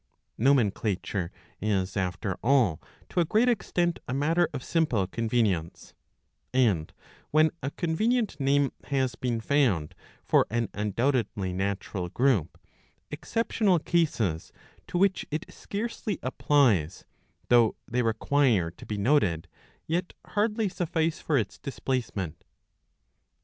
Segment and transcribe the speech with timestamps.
[0.35, 1.31] Nomenclature
[1.61, 5.93] is after all to a great extent a matter of simple convenience;
[6.55, 6.91] and,
[7.29, 9.93] when a convenient name has been found
[10.23, 12.57] for an undoubtedly natural group,
[13.11, 14.51] exceptional cases
[14.87, 17.05] to which it scarcely applies,
[17.49, 19.47] though they require to be noted,
[19.85, 22.43] yet hardly suffice for its displacement.